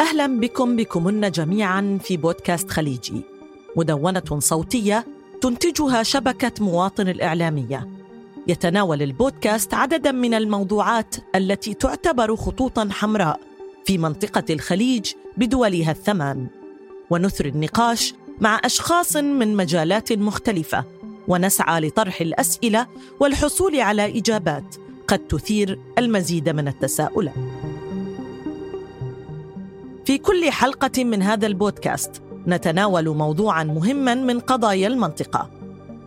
[0.00, 3.22] أهلا بكم بكمن جميعا في بودكاست خليجي.
[3.76, 5.06] مدونة صوتية
[5.40, 7.88] تنتجها شبكة مواطن الإعلامية.
[8.48, 13.40] يتناول البودكاست عددا من الموضوعات التي تعتبر خطوطا حمراء
[13.86, 16.46] في منطقة الخليج بدولها الثمان.
[17.10, 20.84] ونثري النقاش مع أشخاص من مجالات مختلفة.
[21.28, 22.86] ونسعى لطرح الأسئلة
[23.20, 24.76] والحصول على إجابات
[25.08, 27.34] قد تثير المزيد من التساؤلات.
[30.04, 35.50] في كل حلقة من هذا البودكاست نتناول موضوعا مهما من قضايا المنطقة.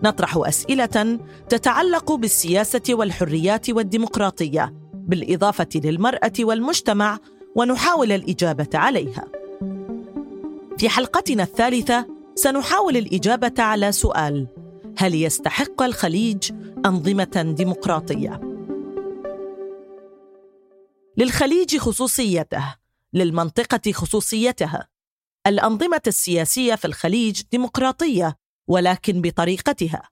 [0.04, 7.20] نطرح أسئلة تتعلق بالسياسة والحريات والديمقراطية، بالإضافة للمرأة والمجتمع
[7.56, 9.26] ونحاول الإجابة عليها.
[10.78, 14.48] في حلقتنا الثالثة سنحاول الإجابة على سؤال:
[14.98, 16.52] هل يستحق الخليج
[16.86, 18.42] أنظمة ديمقراطية؟
[21.18, 22.64] للخليج خصوصيته
[23.18, 24.88] للمنطقة خصوصيتها.
[25.48, 28.36] الأنظمة السياسية في الخليج ديمقراطية
[28.68, 30.10] ولكن بطريقتها.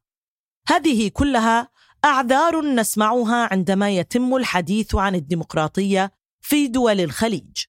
[0.68, 1.70] هذه كلها
[2.06, 7.64] أعذار نسمعها عندما يتم الحديث عن الديمقراطية في دول الخليج.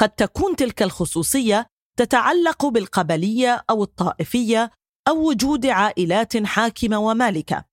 [0.00, 1.66] قد تكون تلك الخصوصية
[1.98, 4.70] تتعلق بالقبلية أو الطائفية
[5.08, 7.64] أو وجود عائلات حاكمة ومالكة.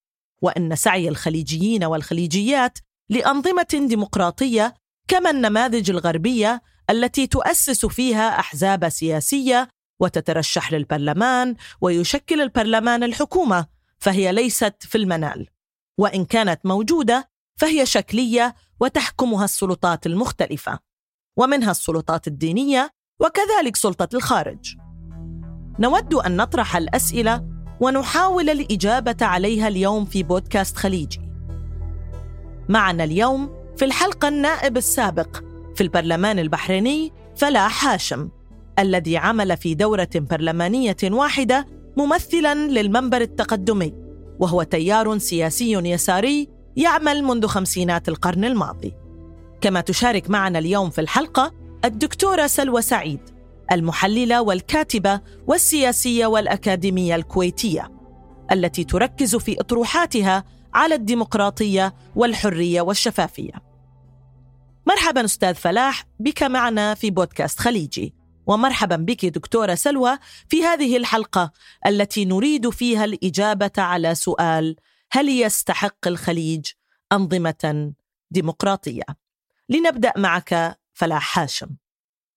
[0.42, 2.78] وإن سعي الخليجيين والخليجيات
[3.10, 4.74] لأنظمة ديمقراطية
[5.08, 9.68] كما النماذج الغربية التي تؤسس فيها أحزاب سياسية
[10.00, 13.66] وتترشح للبرلمان ويشكل البرلمان الحكومة
[13.98, 15.48] فهي ليست في المنال.
[15.98, 20.80] وإن كانت موجودة فهي شكلية وتحكمها السلطات المختلفة
[21.38, 24.76] ومنها السلطات الدينية وكذلك سلطة الخارج.
[25.80, 27.48] نود أن نطرح الأسئلة
[27.80, 31.22] ونحاول الإجابة عليها اليوم في بودكاست خليجي.
[32.70, 38.30] معنا اليوم في الحلقة النائب السابق في البرلمان البحريني فلاح هاشم
[38.80, 43.94] الذي عمل في دورة برلمانية واحدة ممثلا للمنبر التقدمي
[44.40, 48.94] وهو تيار سياسي يساري يعمل منذ خمسينات القرن الماضي.
[49.62, 51.54] كما تشارك معنا اليوم في الحلقة
[51.86, 53.20] الدكتورة سلوى سعيد
[53.72, 57.92] المحللة والكاتبة والسياسية والأكاديمية الكويتية
[58.52, 63.71] التي تركز في أطروحاتها على الديمقراطية والحرية والشفافية.
[64.92, 68.14] مرحبا أستاذ فلاح بك معنا في بودكاست خليجي.
[68.48, 70.18] ومرحبا بك دكتورة سلوى
[70.50, 71.52] في هذه الحلقة
[71.88, 74.76] التي نريد فيها الإجابة على سؤال
[75.12, 76.66] هل يستحق الخليج
[77.12, 77.94] أنظمة
[78.32, 79.04] ديمقراطية؟
[79.70, 81.70] لنبدأ معك فلاح هاشم.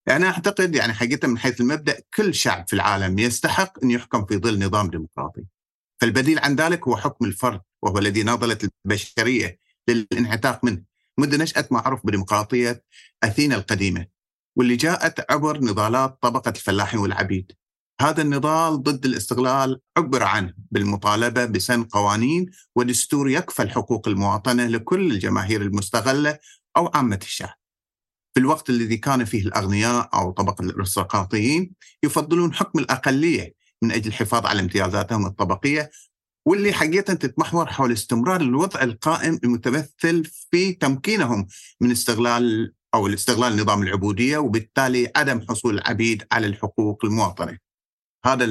[0.09, 4.37] أنا أعتقد يعني حقيقة من حيث المبدأ كل شعب في العالم يستحق أن يحكم في
[4.37, 5.45] ظل نظام ديمقراطي.
[6.01, 10.94] فالبديل عن ذلك هو حكم الفرد وهو الذي ناضلت البشرية للانعتاق منه.
[11.19, 12.85] منذ نشأة ما عرف بديمقراطية
[13.23, 14.07] أثينا القديمة
[14.57, 17.53] واللي جاءت عبر نضالات طبقة الفلاحين والعبيد.
[18.01, 25.63] هذا النضال ضد الاستغلال عبر عنه بالمطالبة بسن قوانين ودستور يكفل حقوق المواطنة لكل الجماهير
[25.63, 26.39] المستغلة
[26.77, 27.55] أو عامة الشعب.
[28.35, 31.73] في الوقت الذي كان فيه الأغنياء أو طبقة الأرستقراطيين
[32.03, 35.91] يفضلون حكم الأقلية من أجل الحفاظ على امتيازاتهم الطبقية
[36.47, 41.47] واللي حقيقة تتمحور حول استمرار الوضع القائم المتمثل في تمكينهم
[41.81, 47.59] من استغلال أو الاستغلال نظام العبودية وبالتالي عدم حصول العبيد على الحقوق المواطنة.
[48.25, 48.45] هذا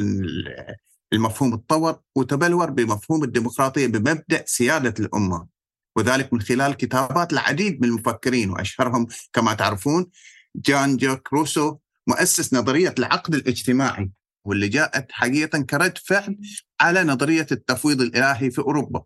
[1.14, 5.48] المفهوم تطور وتبلور بمفهوم الديمقراطية بمبدأ سيادة الأمة
[5.96, 10.10] وذلك من خلال كتابات العديد من المفكرين وأشهرهم كما تعرفون
[10.56, 11.78] جان جاك روسو
[12.08, 14.12] مؤسس نظرية العقد الاجتماعي.
[14.46, 16.38] واللي جاءت حقيقة كرد فعل
[16.82, 19.04] على نظرية التفويض الإلهي في أوروبا.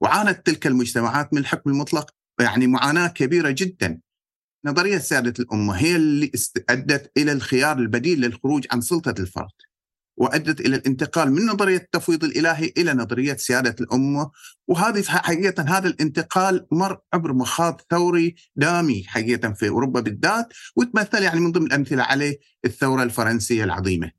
[0.00, 2.10] وعانت تلك المجتمعات من الحكم المطلق
[2.40, 4.00] يعني معاناة كبيرة جدا.
[4.64, 6.30] نظرية سيادة الأمة هي اللي
[6.70, 9.52] أدت إلى الخيار البديل للخروج عن سلطة الفرد
[10.18, 14.30] وأدت إلى الانتقال من نظرية التفويض الإلهي إلى نظرية سيادة الأمة.
[14.68, 21.40] وهذه حقيقة هذا الانتقال مر عبر مخاض ثوري دامي حقيقة في أوروبا بالذات وتمثل يعني
[21.40, 24.10] من ضمن الأمثلة عليه الثورة الفرنسية العظيمة.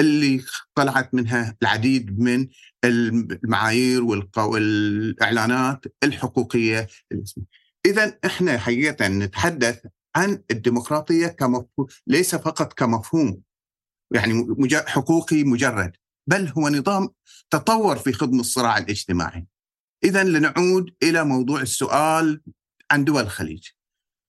[0.00, 0.44] اللي
[0.74, 2.48] طلعت منها العديد من
[2.84, 4.02] المعايير
[4.36, 6.86] والاعلانات الحقوقية
[7.86, 9.86] اذا إحنا حقيقة نتحدث
[10.16, 13.40] عن الديمقراطية كمفهوم ليس فقط كمفهوم
[14.14, 14.46] يعني
[14.86, 15.92] حقوقي مجرد
[16.26, 17.08] بل هو نظام
[17.50, 19.46] تطور في خضم الصراع الاجتماعي.
[20.04, 22.40] اذا لنعود إلى موضوع السؤال
[22.90, 23.68] عن دول الخليج.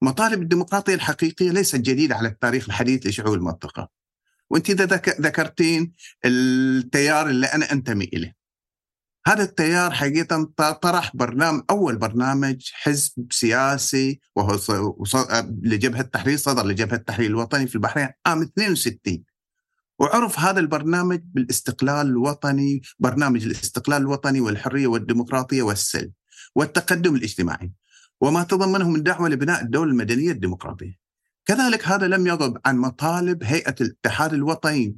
[0.03, 4.00] مطالب الديمقراطية الحقيقية ليست جديدة على التاريخ الحديث لشعوب المنطقة.
[4.51, 4.85] وانت اذا
[5.21, 5.93] ذكرتين
[6.25, 8.35] التيار اللي أنا أنتمي إليه.
[9.27, 14.59] هذا التيار حقيقة طرح برنامج أول برنامج حزب سياسي وهو
[15.63, 19.23] لجبهة التحرير صدر لجبهة التحرير الوطني في البحرين عام 62
[19.99, 26.11] وعرف هذا البرنامج بالاستقلال الوطني برنامج الاستقلال الوطني والحرية والديمقراطية والسلم
[26.55, 27.71] والتقدم الاجتماعي.
[28.21, 31.00] وما تضمنه من دعوة لبناء الدولة المدنية الديمقراطية.
[31.45, 34.95] كذلك هذا لم يغض عن مطالب هيئة الاتحاد الوطني.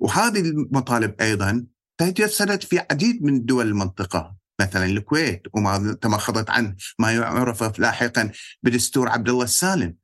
[0.00, 1.66] وهذه المطالب أيضا
[1.98, 8.30] تجسدت في عديد من دول المنطقة مثلا الكويت وما تمخضت عنه ما يعرف لاحقا
[8.62, 9.96] بدستور عبد الله السالم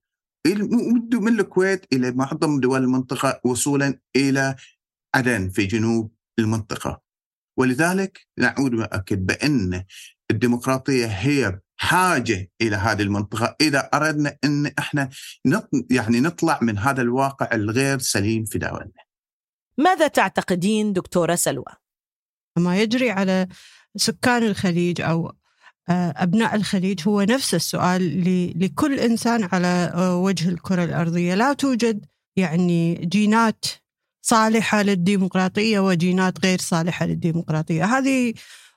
[0.46, 4.56] من الكويت إلى معظم دول المنطقة وصولا إلى
[5.14, 7.02] عدن في جنوب المنطقة.
[7.58, 9.84] ولذلك نعود واكد بأن
[10.30, 15.11] الديمقراطية هي حاجة إلى هذه المنطقة إذا أردنا إن إحنا
[15.90, 19.02] يعني نطلع من هذا الواقع الغير سليم في دولنا.
[19.79, 21.64] ماذا تعتقدين دكتورة سلوى؟
[22.58, 23.49] ما يجري على
[23.96, 25.32] سكان الخليج أو
[25.88, 28.25] آه، أبناء الخليج هو نفس السؤال
[28.64, 32.06] لكل إنسان على آه، وجه الكرة الأرضية لا توجد
[32.37, 33.64] يعني جينات
[34.23, 38.35] صالحة للديمقراطية وجينات غير صالحة للديمقراطية هذه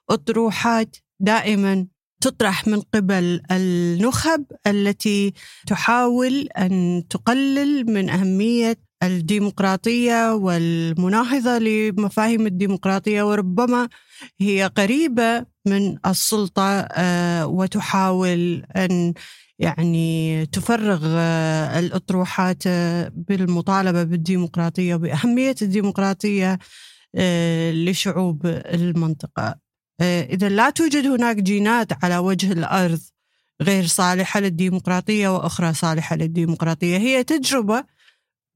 [0.10, 1.88] أطروحات دائما
[2.25, 5.33] تطرح من قبل النخب التي
[5.68, 13.89] تحاول أن تقلل من أهمية الديمقراطية والمناهضة لمفاهيم الديمقراطية وربما
[14.39, 19.13] هي قريبة من السلطة آه، وتحاول أن
[19.60, 26.60] يعني تفرغ آه، الأطروحات آه، بالمطالبة بالديمقراطية وبأهمية الديمقراطية
[27.72, 29.64] لشعوب المنطقة.
[30.01, 33.01] إذا لا توجد هناك جينات على وجه الأرض
[33.62, 37.83] غير صالحة للديمقراطية وأخرى صالحة للديمقراطية هي تجربة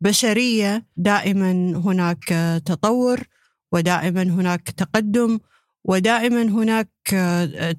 [0.02, 1.52] بشرية دائما
[1.86, 2.24] هناك
[2.66, 3.24] تطور
[3.72, 5.40] ودائما هناك تقدم
[5.84, 6.90] ودائما هناك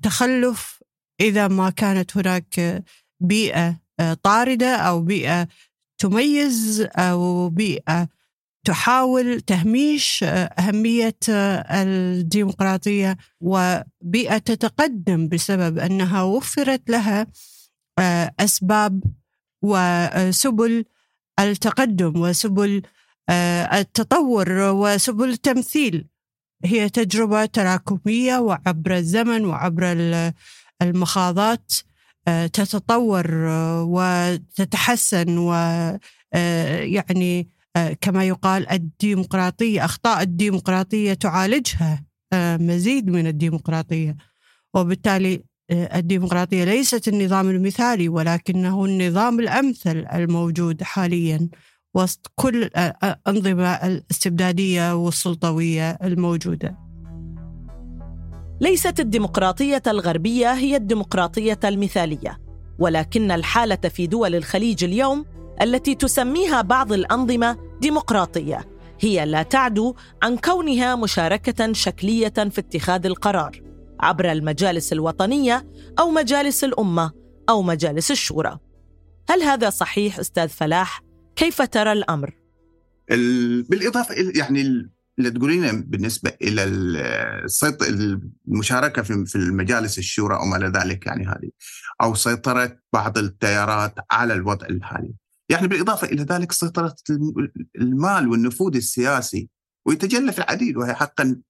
[0.02, 0.80] تخلف
[1.20, 2.84] إذا ما كانت هناك
[3.20, 3.80] بيئة
[4.22, 5.48] طاردة أو بيئة
[5.98, 8.08] تميز أو بيئة
[8.64, 11.16] تحاول تهميش أهمية
[11.70, 17.26] الديمقراطية وبيئة تتقدم بسبب أنها وفرت لها
[18.40, 19.02] أسباب
[19.62, 20.84] وسبل
[21.40, 22.82] التقدم وسبل
[23.28, 26.08] آه، التطور وسبل التمثيل.
[26.64, 29.96] هي تجربة تراكمية وعبر الزمن وعبر
[30.82, 31.72] المخاضات
[32.28, 35.38] آه، تتطور آه، وتتحسن
[36.34, 37.50] ويعني
[38.00, 44.17] كما يقال الديمقراطية أخطاء الديمقراطية تعالجها مزيد من الديمقراطية.
[44.75, 51.49] وبالتالي الديمقراطية ليست النظام المثالي ولكنه النظام الأمثل الموجود حاليا
[51.94, 56.78] وسط كل الأنظمة الاستبدادية والسلطوية الموجودة.
[58.61, 62.40] ليست الديمقراطية الغربية هي الديمقراطية المثالية
[62.78, 65.25] ولكن الحالة في دول الخليج اليوم
[65.62, 68.68] التي تسميها بعض الأنظمة ديمقراطية
[69.00, 73.62] هي لا تعدو عن كونها مشاركة شكلية في اتخاذ القرار
[74.00, 75.66] عبر المجالس الوطنية
[75.98, 77.12] أو مجالس الأمة
[77.48, 78.58] أو مجالس الشورى.
[79.30, 81.02] هل هذا صحيح أستاذ فلاح؟
[81.36, 82.34] كيف ترى الأمر؟
[83.68, 84.60] بالإضافة يعني
[85.18, 86.64] اللي تقولينه بالنسبة إلى
[88.48, 91.50] المشاركة في المجالس الشورى أو ما إلى ذلك يعني هذه
[92.02, 95.14] أو سيطرة بعض التيارات على الوضع الحالي.
[95.50, 96.95] يعني بالإضافة إلى ذلك سيطره
[97.76, 99.49] المال والنفوذ السياسي
[99.87, 101.40] ويتجلى في العديد وهي حقا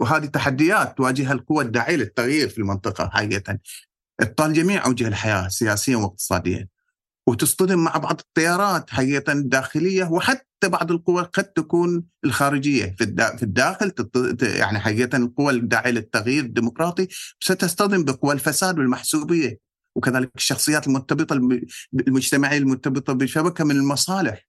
[0.00, 3.58] وهذه تحديات تواجهها القوى الداعية للتغيير في المنطقة حقيقة.
[4.20, 6.68] ابطال جميع أوجه الحياة سياسيا واقتصاديا
[7.28, 12.94] وتصطدم مع بعض التيارات حقيقة الداخليه وحتى بعض القوى قد تكون الخارجية.
[12.98, 13.04] في
[13.36, 13.92] في الداخل
[14.42, 17.08] يعني حقيقة القوى الداعية للتغيير الديمقراطي
[17.40, 19.67] ستصطدم بقوى الفساد والمحسوبية.
[19.98, 21.34] وكذلك الشخصيات المرتبطة
[22.08, 24.48] المجتمعية المرتبطة بشبكة من المصالح.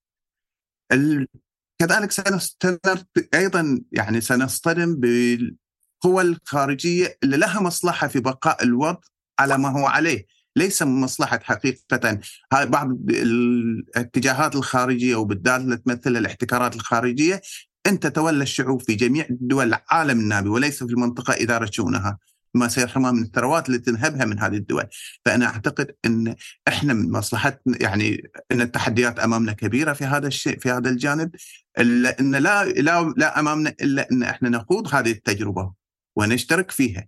[1.79, 3.03] كذلك سنستمر
[3.33, 8.99] أيضا يعني سنصطدم بالقوى الخارجية اللي لها مصلحة في بقاء الوضع
[9.39, 10.25] على ما هو عليه.
[10.55, 12.19] ليس مصلحة حقيقة.
[12.53, 17.41] بعض الاتجاهات الخارجية وبالذات اللي تمثل الاحتكارات الخارجية
[17.87, 22.19] أن تتولى الشعوب في جميع دول العالم النامي وليس في المنطقة إدارة شؤونها
[22.53, 24.85] ما سيحرمها من الثروات التي تنهبها من هذه الدول.
[25.25, 26.35] فأنا أعتقد أن
[26.67, 31.35] إحنا من مصلحتنا يعني أن التحديات أمامنا كبيرة في هذا الشيء في هذا الجانب
[31.79, 35.73] إلا أن لا, لا, لا أمامنا إلا أن إحنا نخوض هذه التجربة
[36.15, 37.07] ونشترك فيها.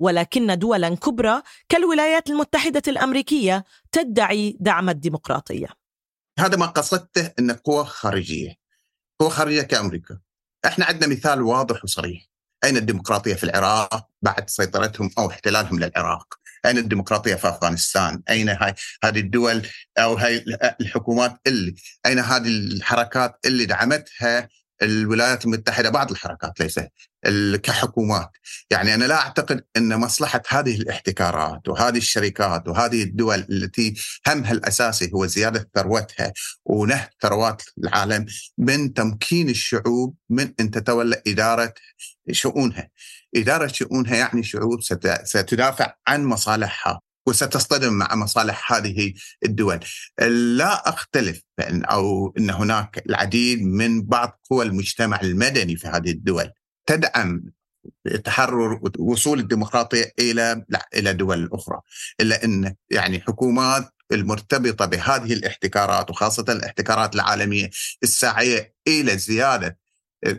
[0.00, 5.68] ولكن دولا كبرى كالولايات المتحدة الأمريكية تدعي دعم الديمقراطية.
[6.38, 8.54] هذا ما قصدته أن قوى خارجية
[9.20, 10.18] قوى خارجية كأمريكا.
[10.66, 12.27] إحنا عندنا مثال واضح وصريح.
[12.64, 16.34] أين الديمقراطية في العراق بعد سيطرتهم أو احتلالهم للعراق؟
[16.66, 18.74] أين الديمقراطية في أفغانستان؟ أين هاي
[19.04, 19.66] هذه الدول
[19.98, 20.44] أو هاي
[20.80, 21.74] الحكومات اللي
[22.06, 24.48] أين هذه الحركات اللي دعمتها
[24.82, 26.80] الولايات المتحدة بعض الحركات ليس
[27.62, 28.30] كحكومات.
[28.70, 33.94] يعني أنا لا أعتقد أن مصلحة هذه الاحتكارات وهذه الشركات وهذه الدول التي
[34.28, 36.32] همها الأساسي هو زيادة ثروتها
[36.64, 38.26] ونهب ثروات العالم
[38.58, 41.74] من تمكين الشعوب من أن تتولى إدارة
[42.32, 42.88] شؤونها.
[43.36, 44.82] إدارة شؤونها يعني شعوب
[45.24, 47.07] ستدافع عن مصالحها.
[47.28, 49.80] وستصطدم مع مصالح هذه الدول.
[50.56, 56.50] لا أختلف بأن أو أن هناك العديد من بعض قوى المجتمع المدني في هذه الدول.
[56.86, 57.42] تدعم
[58.24, 61.80] تحرر وصول الديمقراطية إلى إلى دول أخرى.
[62.20, 67.70] إلا أن يعني حكومات المرتبطة بهذه الاحتكارات وخاصة الاحتكارات العالمية
[68.02, 69.78] الساعية إلى زيادة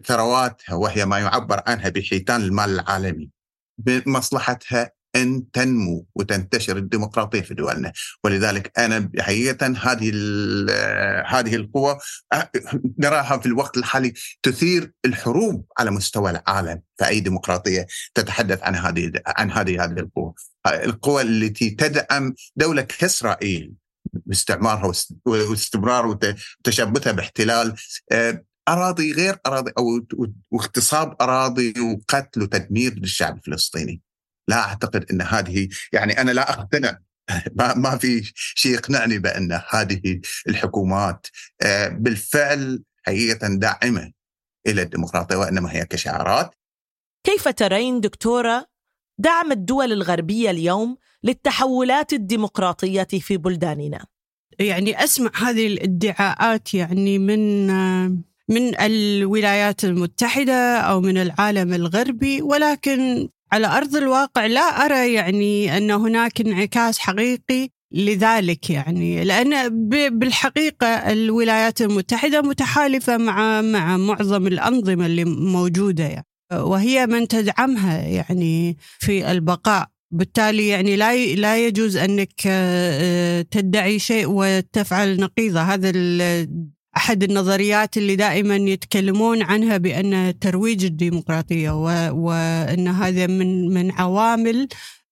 [0.06, 3.30] ثرواتها وهي ما يعبر عنها بحيتان المال العالمي
[3.78, 7.94] بمصلحتها أن تنمو وتنتشر الديمقراطية في دولنا.
[8.24, 10.12] ولذلك أنا حقيقه هذه
[11.26, 11.98] هذه القوى
[12.98, 14.14] نراها في الوقت الحالي
[14.44, 16.82] تثير الحروب على مستوى العالم.
[17.00, 20.34] فأي ديمقراطية تتحدث عن هذه عن هذه هذه القوى.
[20.68, 23.74] القوى التي تدعم دولة كإسرائيل
[24.14, 24.92] باستعمارها
[25.26, 27.76] واستمرار وتشبثها باحتلال.
[28.68, 30.08] أراضي غير أراضي أو
[30.52, 34.02] واغتصاب أراضي وقتل وتدمير للشعب الفلسطيني.
[34.50, 36.98] لا أعتقد إن هذه يعني أنا لا أقتنع
[37.60, 41.28] ما ما في شيء يقنعني بأن هذه الحكومات
[41.62, 44.12] آه، بالفعل حقيقة داعمة
[44.68, 46.56] إلى الديمقراطية وإنما هي كشعارات
[47.24, 48.66] كيف ترين دكتورة
[49.18, 54.06] دعم الدول الغربية اليوم للتحولات الديمقراطية في بلداننا؟
[54.60, 58.18] يعني أسمع هذه الادعاءات يعني من آه،
[58.50, 65.92] من الولايات المتحدة أو من العالم الغربي ولكن على أرض الواقع لا أرى يعني أن
[65.92, 69.70] هناك انعكاس حقيقي لذلك يعني لأن
[70.20, 78.78] بالحقيقة الولايات المتحدة متحالفة مع مع معظم الأنظمة اللي موجودة يعني وهي من تدعمها يعني
[79.00, 79.88] في البقاء.
[80.12, 85.62] بالتالي يعني لا لا يجوز أنك آه، تدعي شيء وتفعل نقيضة.
[85.62, 85.92] هذا
[87.10, 91.72] أحد النظريات اللي دائما يتكلمون عنها بأن ترويج الديمقراطية
[92.12, 94.68] وأن هذا من من عوامل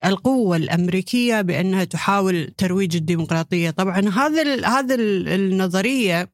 [0.06, 3.70] القوة الأمريكية بأنها تحاول ترويج الديمقراطية.
[3.70, 4.96] طبعا هذا هذا
[5.36, 6.32] النظرية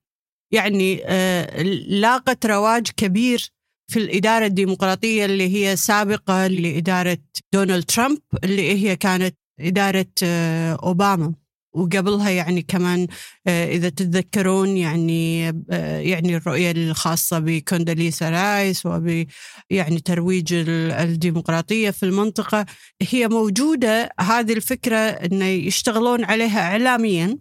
[0.51, 3.50] يعني آه، لاقت رواج كبير
[3.91, 7.17] في الإدارة الديمقراطية اللي هي سابقة لإدارة
[7.53, 11.34] دونالد ترامب اللي هي كانت إدارة آه، أوباما.
[11.73, 13.07] وقبلها يعني كمان
[13.47, 19.25] آه، إذا تتذكرون يعني آه، يعني الرؤية الخاصة بكونداليسا رايس وب
[19.69, 22.65] يعني ترويج الديمقراطية في المنطقة
[23.09, 24.09] هي موجودة.
[24.19, 27.37] هذه الفكرة انه يشتغلون عليها اعلاميا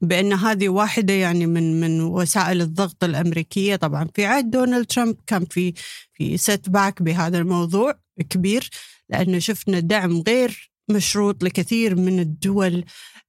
[0.00, 3.76] بأن هذه واحدة يعني من من وسائل الضغط الأمريكية.
[3.76, 5.74] طبعا في عهد دونالد ترامب كان في
[6.12, 7.94] في setback بهذا الموضوع
[8.30, 8.70] كبير
[9.10, 12.84] لأنه شفنا دعم غير مشروط لكثير من الدول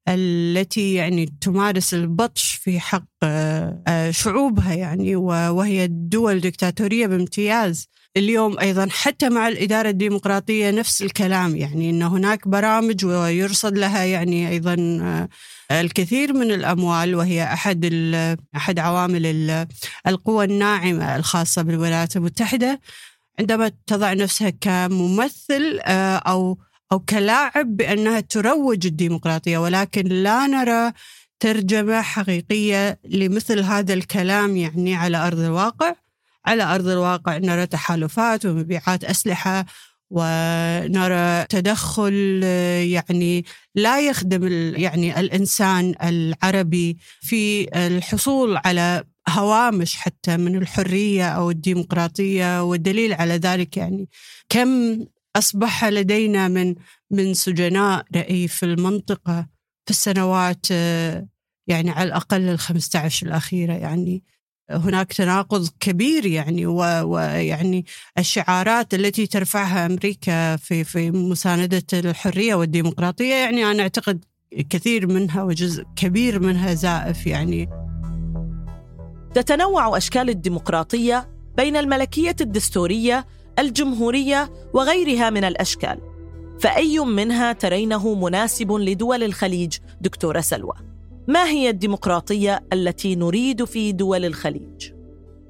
[0.07, 7.87] التي يعني تمارس البطش في حق آه، شعوبها يعني وهي دول دكتاتوريه بامتياز.
[8.17, 14.49] اليوم أيضا حتى مع الإدارة الديمقراطية نفس الكلام يعني إن هناك برامج ويرصد لها يعني
[14.49, 15.29] أيضا آه،
[15.81, 17.85] الكثير من الأموال وهي أحد
[18.55, 19.25] أحد عوامل
[20.07, 22.79] القوى الناعمة الخاصة بالولايات المتحدة.
[23.39, 26.57] عندما تضع نفسها كممثل آه، أو
[26.91, 30.91] أو كلاعب بأنها تروج الديمقراطية ولكن لا نرى
[31.39, 35.95] ترجمة حقيقية لمثل هذا الكلام يعني على أرض الواقع.
[36.45, 39.65] على أرض الواقع نرى تحالفات ومبيعات أسلحة
[40.09, 42.43] ونرى تدخل
[42.83, 52.63] يعني لا يخدم يعني الإنسان العربي في الحصول على هوامش حتى من الحرية أو الديمقراطية
[52.63, 54.09] والدليل على ذلك يعني
[54.49, 54.99] كم
[55.35, 56.75] أصبح لدينا من
[57.11, 59.47] من سجناء رأي في المنطقة
[59.85, 60.71] في السنوات
[61.67, 63.73] يعني على الأقل ال 15 الأخيرة.
[63.73, 64.23] يعني
[64.71, 67.85] هناك تناقض كبير يعني ويعني
[68.17, 74.25] الشعارات التي ترفعها أمريكا في في مساندة الحرية والديمقراطية يعني أنا أعتقد
[74.69, 77.69] كثير منها وجزء كبير منها زائف يعني.
[79.35, 83.25] تتنوع أشكال الديمقراطية بين الملكية الدستورية
[83.59, 85.99] الجمهورية وغيرها من الأشكال.
[86.59, 90.73] فأي منها ترينه مناسب لدول الخليج دكتورة سلوى.
[91.27, 94.91] ما هي الديمقراطية التي نريد في دول الخليج؟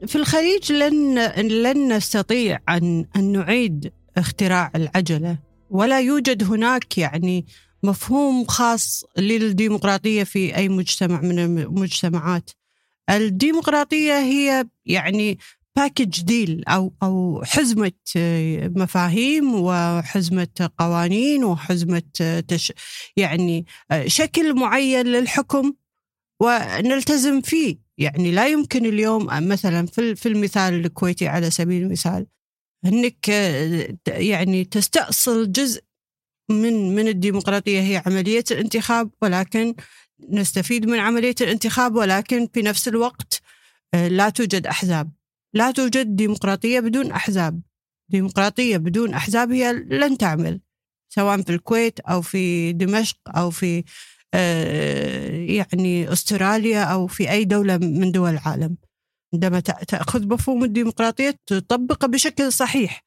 [0.07, 5.37] في الخليج لن لن نستطيع أن أن نعيد اختراع العجلة.
[5.69, 7.45] ولا يوجد هناك يعني
[7.83, 12.49] مفهوم خاص للديمقراطية في أي مجتمع من المجتمعات.
[13.09, 15.37] الديمقراطية هي يعني
[15.77, 17.91] باكج ديل أو أو حزمة
[18.75, 22.01] مفاهيم وحزمة قوانين وحزمة
[22.47, 22.73] تش
[23.17, 23.65] يعني
[24.05, 25.73] شكل معين للحكم
[26.41, 27.77] ونلتزم فيه.
[27.97, 32.27] يعني لا يمكن اليوم مثلا في في المثال الكويتي على سبيل المثال
[32.85, 33.29] إنك
[34.07, 35.81] يعني تستأصل جزء
[36.49, 39.75] من من الديمقراطية هي عملية الانتخاب ولكن
[40.29, 43.41] نستفيد من عملية الانتخاب ولكن في نفس الوقت
[43.93, 45.11] لا توجد أحزاب.
[45.53, 47.61] لا توجد ديمقراطية بدون أحزاب.
[48.09, 50.61] ديمقراطية بدون أحزاب هي لن تعمل
[51.09, 53.83] سواء في الكويت أو في دمشق أو في
[54.33, 58.77] آه، يعني أستراليا أو في أي دولة من دول العالم.
[59.33, 63.03] عندما تأخذ مفهوم الديمقراطية تطبقه بشكل صحيح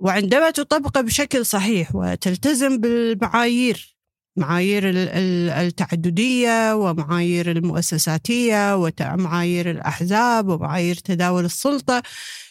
[0.00, 3.95] وعندما تطبقه بشكل صحيح وتلتزم بالمعايير
[4.36, 12.02] معايير التعددية ومعايير المؤسساتية ومعايير الأحزاب ومعايير تداول السلطة.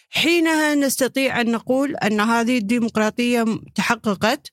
[0.09, 4.47] حينها نستطيع أن نقول أن هذه الديمقراطية تحققت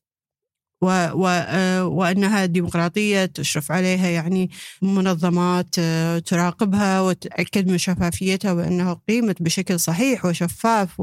[0.82, 4.50] و و آه، وأنها ديمقراطية تشرف عليها يعني
[4.82, 11.02] منظمات آه، تراقبها وتتاكد من شفافيتها وأنها قيمت بشكل صحيح وشفاف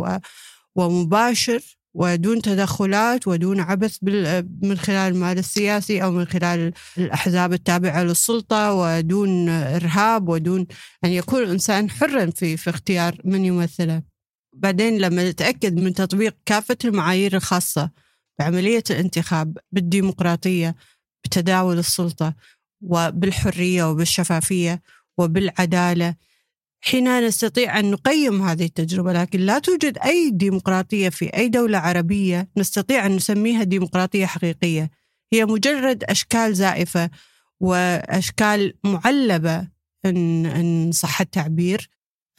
[0.75, 1.78] ومباشر.
[1.93, 3.97] ودون تدخلات ودون عبث
[4.61, 10.67] من خلال المال السياسي أو من خلال الأحزاب التابعة للسلطة ودون إرهاب ودون
[11.05, 14.03] ان يكون الإنسان حرا في في اختيار من يمثله.
[14.55, 17.91] بعدين لما نتأكد من تطبيق كافة المعايير الخاصة
[18.39, 20.75] بعملية الانتخاب بالديمقراطية
[21.25, 22.35] بتداول السلطة
[22.81, 24.81] وبالحرية وبالشفافية
[25.17, 26.15] وبالعدالة
[26.81, 32.49] حين نستطيع أن نقيم هذه التجربة لكن لا توجد أي ديمقراطية في أي دولة عربية
[32.57, 34.91] نستطيع أن نسميها ديمقراطية حقيقية.
[35.33, 37.09] هي مجرد أشكال زائفة
[37.59, 39.67] وأشكال معلبة
[40.05, 41.89] إن, إن صح التعبير.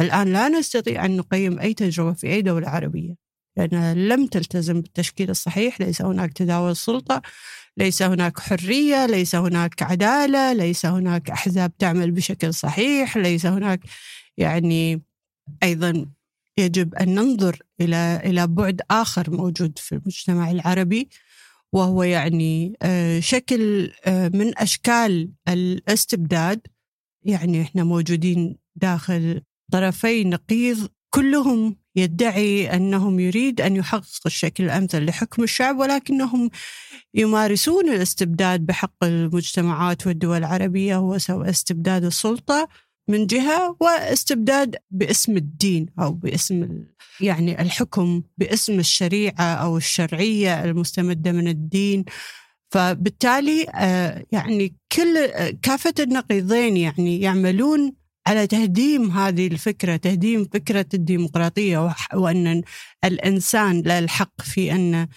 [0.01, 3.15] الآن لا نستطيع أن نقيم أي تجربة في أي دولة عربية
[3.57, 5.81] لأنها لم تلتزم بالتشكيل الصحيح.
[5.81, 7.23] ليس هناك تداول سلطة
[7.77, 13.81] ليس هناك حرية ليس هناك عدالة ليس هناك أحزاب تعمل بشكل صحيح ليس هناك
[14.41, 15.03] يعني
[15.63, 16.07] أيضا
[16.59, 21.09] يجب أن ننظر إلى إلى بعد آخر موجود في المجتمع العربي
[21.73, 26.61] وهو يعني آه، شكل آه، من أشكال الاستبداد.
[27.23, 35.43] يعني إحنا موجودين داخل طرفي نقيض كلهم يدعي أنهم يريد أن يحقق الشكل الأمثل لحكم
[35.43, 36.51] الشعب ولكنهم
[37.15, 42.69] يمارسون الاستبداد بحق المجتمعات والدول العربية هو استبداد السلطة
[43.11, 46.85] من جهة واستبداد باسم الدين أو باسم
[47.21, 52.05] يعني الحكم باسم الشريعة أو الشرعية المستمدة من الدين.
[52.71, 55.27] فبالتالي آه، يعني كل
[55.63, 57.93] كافة النقيضين يعني يعملون
[58.27, 62.63] على تهديم هذه الفكرة تهديم فكرة الديمقراطية وأن
[63.05, 65.09] الإنسان له الحق في أن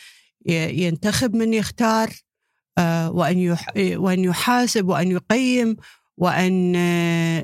[0.48, 2.10] ينتخب من يختار
[2.78, 5.76] آه، وأن وأن يحاسب وأن يقيم.
[6.18, 6.76] وأن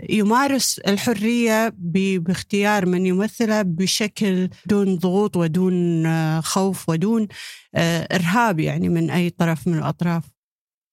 [0.10, 7.28] يمارس الحرية باختيار من يمثله بشكل دون ضغوط ودون خوف ودون
[7.76, 10.24] آه، إرهاب يعني من أي طرف من الأطراف.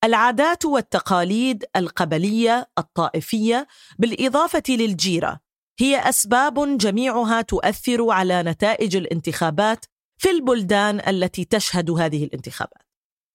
[0.04, 3.66] العادات والتقاليد القبلية الطائفية
[3.98, 5.40] بالإضافة للجيرة
[5.78, 9.84] هي أسباب جميعها تؤثر على نتائج الانتخابات
[10.18, 12.86] في البلدان التي تشهد هذه الانتخابات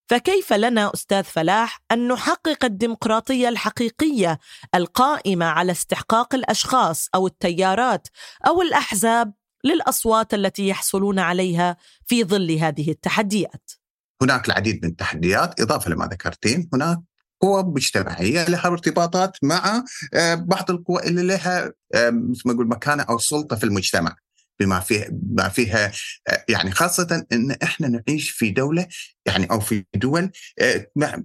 [0.08, 4.40] فكيف لنا أستاذ فلاح أن نحقق الديمقراطية الحقيقية
[4.76, 8.08] القائمة على استحقاق الأشخاص أو التيارات
[8.48, 9.34] أو الأحزاب
[9.64, 13.72] للأصوات التي يحصلون عليها في ظل هذه التحديات؟
[14.22, 17.00] هناك العديد من التحديات إضافة لما ذكرتين هناك
[17.42, 19.84] قوى مجتمعية لها ارتباطات مع
[20.14, 24.16] آه، بعض القوى اللي لها آه، مثل ما نقول مكانة أو سلطة في المجتمع.
[24.62, 25.92] بما فيه ما فيها
[26.28, 28.88] آه، يعني خاصة إن إحنا نعيش في دولة
[29.26, 30.32] يعني أو في دول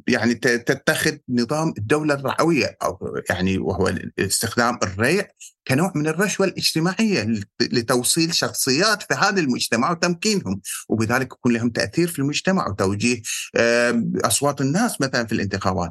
[0.08, 5.28] يعني تتخذ نظام الدولة الرعوية أو يعني وهو استخدام الريع
[5.68, 12.18] كنوع من الرشوة الاجتماعية لتوصيل شخصيات في هذا المجتمع وتمكينهم وبذلك يكون لهم تأثير في
[12.18, 13.22] المجتمع وتوجيه
[14.24, 15.90] أصوات الناس مثلا في الانتخابات.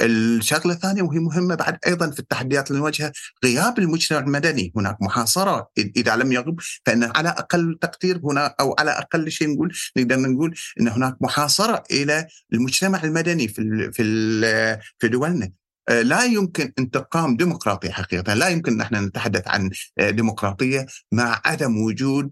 [0.00, 3.12] الشغلة الثانية وهي مهمة بعد أيضا في التحديات اللي نواجهها
[3.44, 8.90] غياب المجتمع المدني، هناك محاصره إذا لم يغب فإن على أقل تقدير هنا أو على
[8.90, 14.02] أقل شيء نقول نقدر نقول إن هناك محاصرة إلى المجتمع المدني في في
[14.98, 15.50] في دولنا.
[15.88, 21.82] لا يمكن ان تقام ديمقراطيه حقيقه، لا يمكن إن إحنا نتحدث عن ديمقراطية مع عدم
[21.82, 22.30] وجود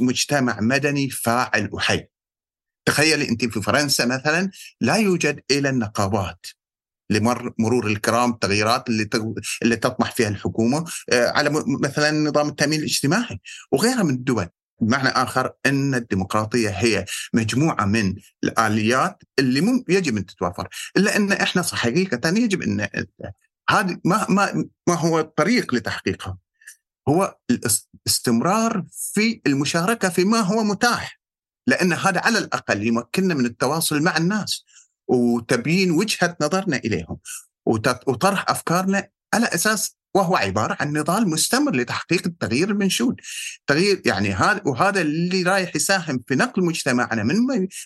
[0.00, 2.06] مجتمع مدني فاعل وحي.
[2.84, 6.46] تخيلي انت في فرنسا مثلا لا يوجد إلى النقابات
[7.10, 9.08] لمرور الكرام التغييرات اللي
[9.62, 11.50] اللي تطمح فيها الحكومة آه، على
[11.82, 13.40] مثلا نظام التأمين الاجتماعي
[13.72, 14.48] وغيرها من الدول.
[14.80, 20.68] بمعنى آخر إن الديمقراطية هي مجموعة من الآليات اللي يجب أن تتوافر.
[20.96, 22.88] إلا إن إحنا حقيقة يجب أن
[23.70, 26.38] هذه ما ما ما هو الطريق لتحقيقها؟
[27.08, 31.23] هو الاستمرار في المشاركة فيما هو متاح.
[31.66, 34.64] لأن هذا على الأقل يمكننا من التواصل مع الناس
[35.08, 37.18] وتبيين وجهة نظرنا إليهم
[38.06, 43.20] وطرح أفكارنا على أساس وهو عبارة عن نضال مستمر لتحقيق التغيير المنشود.
[43.66, 47.36] تغيير يعني هذا وهذا اللي رايح يساهم في نقل مجتمعنا من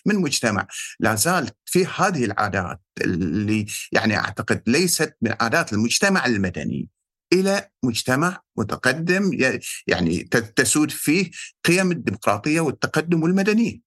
[0.05, 0.67] من مجتمع
[0.99, 6.89] لا زالت في هذه العادات اللي يعني أعتقد ليست من عادات المجتمع المدني
[7.33, 9.31] إلى مجتمع متقدم
[9.87, 10.23] يعني
[10.55, 11.31] تسود فيه
[11.65, 13.79] قيم الديمقراطية والتقدم والمدنيه.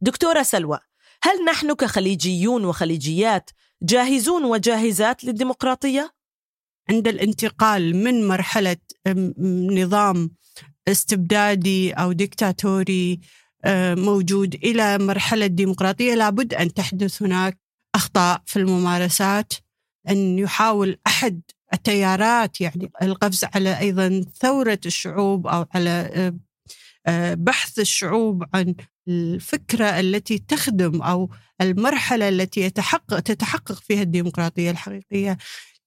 [0.00, 0.78] دكتورة سلوى،
[1.22, 3.50] هل نحن كخليجيون وخليجيات
[3.82, 6.14] جاهزون وجاهزات للديمقراطية؟
[6.90, 8.76] عند الانتقال من مرحلة
[9.70, 10.30] نظام
[10.88, 13.20] استبدادي أو ديكتاتوري
[13.96, 17.58] موجود إلى مرحلة ديمقراطية لابد أن تحدث هناك
[17.94, 19.52] أخطاء في الممارسات
[20.08, 21.40] أن يحاول أحد
[21.72, 26.34] التيارات يعني القفز على أيضا ثورة الشعوب أو على آه،
[27.06, 28.74] آه، بحث الشعوب عن
[29.08, 35.36] الفكرة التي تخدم أو المرحلة التي يتحقق تتحقق فيها الديمقراطية الحقيقية.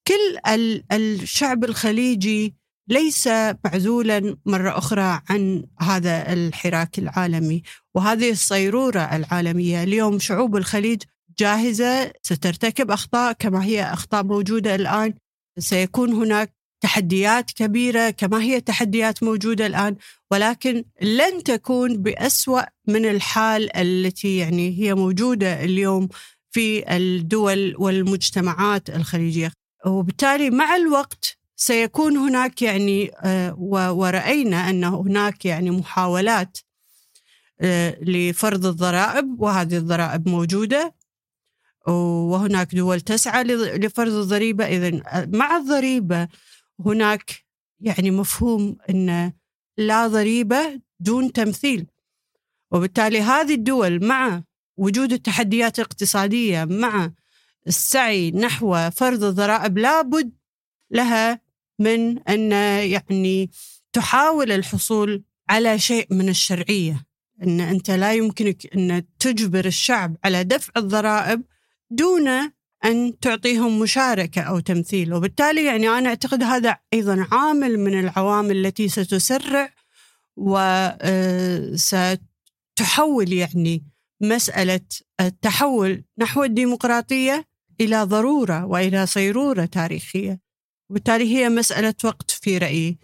[0.07, 2.55] كل الشعب الخليجي
[2.87, 3.29] ليس
[3.65, 7.63] معزولا مرة أخرى عن هذا الحراك العالمي
[7.95, 9.83] وهذه الصيرورة العالمية.
[9.83, 11.03] اليوم شعوب الخليج
[11.39, 15.13] جاهزة سترتكب أخطاء كما هي أخطاء موجودة الآن
[15.59, 19.95] سيكون هناك تحديات كبيرة كما هي تحديات موجودة الآن
[20.31, 26.09] ولكن لن تكون بأسوأ من الحال التي يعني هي موجودة اليوم
[26.51, 29.51] في الدول والمجتمعات الخليجية.
[29.85, 33.55] وبالتالي مع الوقت سيكون هناك يعني آه،
[33.93, 36.57] ورأينا أن هناك يعني محاولات
[37.61, 40.98] آه، لفرض الضرائب وهذه الضرائب موجودة.
[41.89, 44.65] وهناك دول تسعى لفرض الضريبة.
[44.65, 46.27] إذا مع الضريبة
[46.85, 47.31] هناك
[47.79, 49.33] يعني مفهوم أن
[49.77, 51.85] لا ضريبة دون تمثيل.
[52.71, 54.43] وبالتالي هذه الدول مع
[54.77, 57.11] وجود التحديات الاقتصادية مع
[57.67, 60.31] السعي نحو فرض الضرائب لابد
[60.91, 61.41] لها
[61.79, 62.51] من أن
[62.91, 63.49] يعني
[63.93, 67.05] تحاول الحصول على شيء من الشرعية.
[67.43, 71.43] أن أنت لا يمكنك أن تجبر الشعب على دفع الضرائب
[71.89, 72.27] دون
[72.85, 75.13] أن تعطيهم مشاركة أو تمثيل.
[75.13, 79.73] وبالتالي يعني أنا أعتقد هذا أيضا عامل من العوامل التي ستسرع
[80.37, 81.73] وستحول
[83.33, 83.85] يعني
[84.21, 84.81] مسألة
[85.21, 87.47] التحول نحو الديمقراطية
[87.81, 90.39] إلى ضرورة وإلى صيرورة تاريخية.
[90.89, 92.99] وبالتالي هي مسألة وقت في رأيي.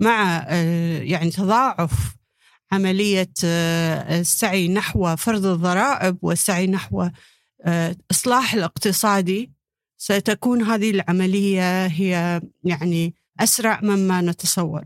[0.00, 2.16] مع آه، يعني تضاعف
[2.72, 7.08] عملية آه، السعي نحو فرض الضرائب والسعي نحو
[7.66, 9.52] الإصلاح آه، الاقتصادي
[9.98, 14.84] ستكون هذه العملية هي يعني أسرع مما نتصور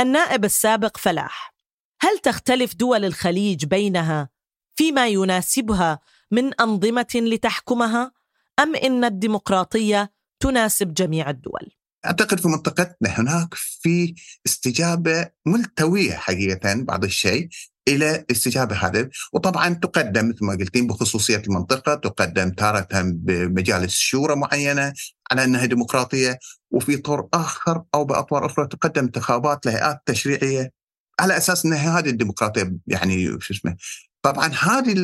[0.00, 1.54] النائب السابق فلاح
[2.00, 4.28] هل تختلف دول الخليج بينها
[4.76, 8.12] فيما يناسبها من أنظمة لتحكمها
[8.60, 11.70] أم إن الديمقراطية تناسب جميع الدول؟
[12.06, 14.14] أعتقد في منطقتنا هناك في
[14.46, 17.48] استجابة ملتوية حقيقة بعض الشيء
[17.90, 19.08] إلى استجابة هذا.
[19.32, 24.92] وطبعا تقدم مثل ما قلتين بخصوصية المنطقة تقدم تارة بمجالس شورى معينة
[25.30, 26.38] على أنها ديمقراطية
[26.70, 30.72] وفي طور آخر أو بأطوار أخرى تقدم انتخابات لهيئات تشريعية
[31.20, 33.76] على أساس أنها هذه الديمقراطية يعني شو اسمه.
[34.22, 34.96] طبعا هذه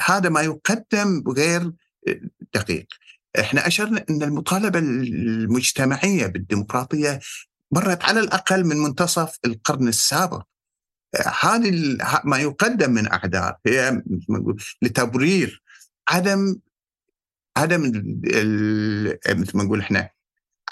[0.00, 1.72] هذا ما يقدم غير
[2.54, 2.86] دقيق.
[3.38, 7.20] إحنا أشرنا أن المطالبة المجتمعية بالديمقراطية
[7.72, 10.42] مرت على الأقل من منتصف القرن السابق.
[11.40, 14.02] هذه ما يقدم من اعذار هي
[14.82, 15.62] لتبرير
[16.08, 16.56] عدم
[17.56, 17.82] عدم
[19.28, 20.10] مثل ما نقول إحنا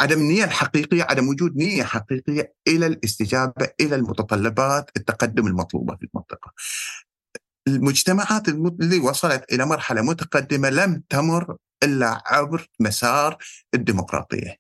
[0.00, 6.52] عدم النيه الحقيقية عدم وجود نية حقيقية إلى الاستجابة إلى المتطلبات التقدم المطلوبة في المنطقة.
[7.68, 13.38] المجتمعات اللي وصلت إلى مرحلة متقدمة لم تمر إلا عبر مسار
[13.74, 14.56] الديمقراطية.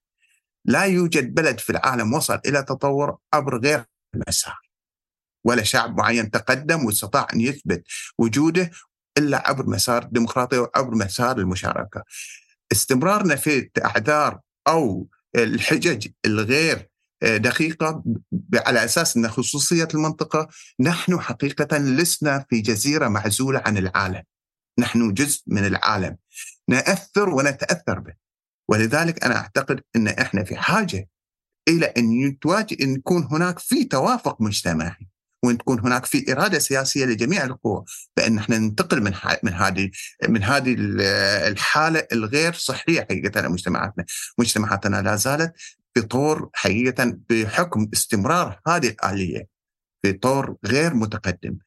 [0.64, 4.67] لا يوجد بلد في العالم وصل إلى تطور عبر غير المسار.
[5.48, 7.84] ولا شعب معين تقدم واستطاع أن يثبت
[8.18, 8.70] وجوده
[9.18, 12.04] إلا عبر مسار الديمقراطيه وعبر مسار المشاركة.
[12.72, 16.88] استمرارنا في اعذار أو الحجج الغير
[17.22, 18.04] دقيقة
[18.54, 20.48] على أساس أن خصوصية المنطقة
[20.80, 24.22] نحن حقيقة لسنا في جزيرة معزولة عن العالم.
[24.78, 26.16] نحن جزء من العالم.
[26.68, 28.14] نأثر ونتأثر به.
[28.68, 31.08] ولذلك أنا أعتقد أن إحنا في حاجة
[31.68, 35.08] إلى أن يتواجه أن يكون هناك في توافق مجتمعي.
[35.44, 37.84] وان تكون هناك في إرادة سياسية لجميع القوى
[38.16, 39.90] بأن إحنا ننتقل من من هذه
[40.28, 40.76] من هذه
[41.48, 44.04] الحالة الغير صحية حقيقة لمجتمعاتنا،
[44.38, 45.52] مجتمعاتنا لا زالت
[45.94, 49.46] في طور حقيقة بحكم استمرار هذه الآلية
[50.02, 51.58] في طور غير متقدم.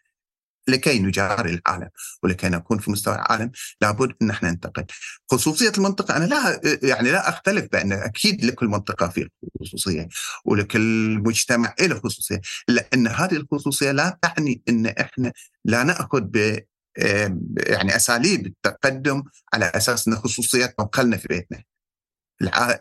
[0.68, 1.90] لكي نجاري العالم
[2.24, 4.86] ولكي نكون في مستوى العالم لابد أن إحنا ننتقل.
[5.32, 9.30] خصوصية المنطقة أنا لا يعني لا أختلف بأن أكيد لكل منطقة في
[9.62, 10.08] خصوصية
[10.46, 15.32] ولكل مجتمع له خصوصية، لأن هذه الخصوصية لا تعني أن إحنا
[15.66, 16.60] لا نأخذ ب
[17.58, 21.64] يعني أساليب التقدم على أساس أن خصوصيات تنقلنا في بيتنا.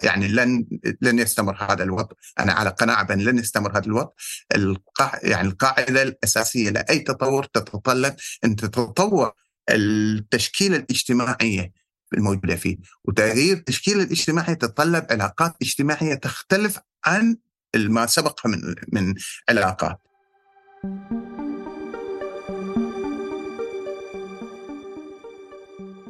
[0.03, 0.67] يعني لن
[1.01, 2.17] لن يستمر هذا الوضع.
[2.41, 4.11] أنا على قناعة بأن لن يستمر هذا الوضع.
[5.23, 9.33] يعني القاعدة الأساسية لأي تطور تتطلب أن تتطور
[9.71, 11.73] التشكيلة الاجتماعية
[12.15, 12.77] الموجودة فيه.
[13.05, 17.37] وتغيير التشكيلة الاجتماعية تتطلب علاقات اجتماعية تختلف عن
[17.77, 19.15] ما سبقها من من
[19.49, 19.99] علاقات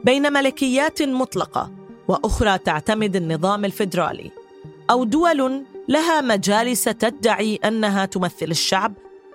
[0.04, 1.79] بين ملكيات مطلقة
[2.10, 4.30] وأخرى تعتمد النظام الفيدرالي
[4.90, 8.92] أو دول لها مجالس تدعي أنها تمثل الشعب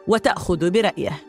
[0.08, 1.22] وتأخذ برأيه.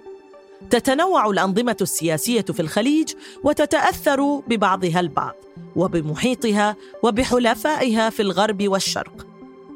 [0.71, 3.13] تتنوع الأنظمة السياسية في الخليج
[3.45, 5.35] وتتأثر ببعضها البعض
[5.77, 9.27] وبمحيطها وبحلفائها في الغرب والشرق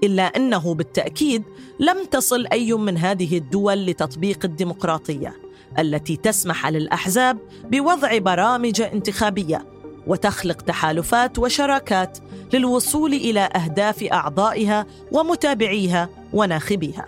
[0.04, 1.42] إلا أنه بالتأكيد
[1.80, 5.36] لم تصل أي من هذه الدول لتطبيق الديمقراطية
[5.78, 9.79] التي تسمح للأحزاب بوضع برامج انتخابية
[10.10, 12.18] وتخلق تحالفات وشراكات
[12.52, 17.06] للوصول إلى أهداف أعضائها ومتابعيها وناخبيها.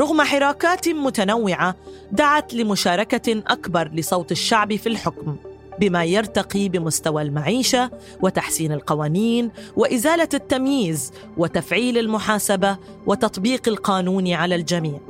[0.00, 1.76] رغم حراكات متنوعة
[2.12, 5.36] دعت لمشاركة أكبر لصوت الشعب في الحكم
[5.80, 15.00] بما يرتقي بمستوى المعيشة وتحسين القوانين وإزالة التمييز وتفعيل المحاسبة وتطبيق القانون على الجميع.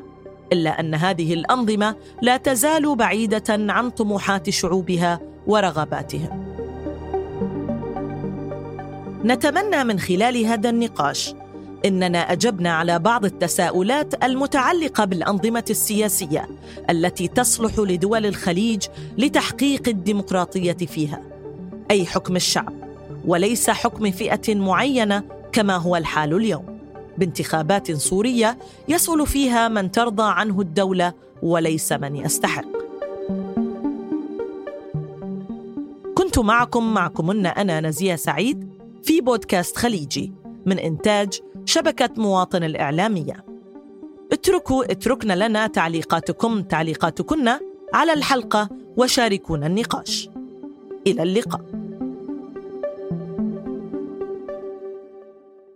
[0.53, 6.52] إلا أن هذه الأنظمة لا تزال بعيدة عن طموحات شعوبها ورغباتها.
[9.25, 11.35] نتمنى من خلال هذا النقاش
[11.85, 16.49] إننا أجبنا على بعض التساؤلات المتعلقة بالأنظمة السياسية
[16.91, 18.83] التي تصلح لدول الخليج
[19.19, 21.23] لتحقيق الديمقراطية فيها.
[21.91, 22.73] أي حكم الشعب
[23.25, 26.79] وليس حكم فئة معينة كما هو الحال اليوم.
[27.19, 28.59] بانتخابات صوريه
[28.89, 32.67] يصل فيها من ترضى عنه الدولة وليس من يستحق.
[36.15, 38.82] كنت معكم معكمن أنا نزية سعيد.
[39.03, 40.33] في بودكاست خليجي
[40.67, 43.45] من إنتاج شبكة مواطن الإعلامية.
[44.33, 47.49] اتركوا اتركنا لنا تعليقاتكم تعليقاتكن
[47.95, 50.29] على الحلقة وشاركونا النقاش.
[51.07, 51.82] إلى اللقاء.